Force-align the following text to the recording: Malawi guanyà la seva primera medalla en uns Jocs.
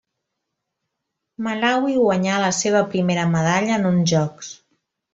Malawi 1.47 1.93
guanyà 2.05 2.39
la 2.47 2.51
seva 2.63 2.83
primera 2.97 3.29
medalla 3.37 3.81
en 3.81 3.89
uns 3.95 4.07
Jocs. 4.17 4.55